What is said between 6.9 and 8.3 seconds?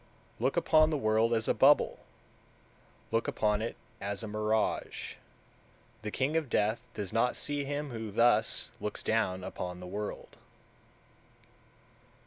does not see him who